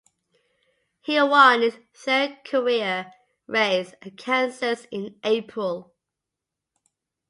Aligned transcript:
He 1.01 1.21
won 1.21 1.61
his 1.61 1.77
third 1.93 2.43
career 2.43 3.13
race 3.45 3.93
at 4.01 4.17
Kansas 4.17 4.87
in 4.89 5.19
April. 5.23 5.93